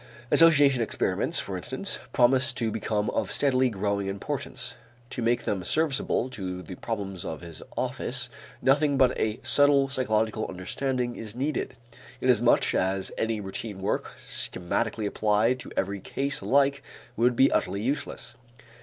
[0.31, 4.75] Association experiments, for instance, promise to become of steadily growing importance.
[5.11, 8.27] To make them serviceable to the problems of his office,
[8.63, 11.75] nothing but a subtle psychological understanding is needed,
[12.19, 16.81] inasmuch as any routine work schematically applied to every case alike
[17.15, 18.33] would be utterly useless.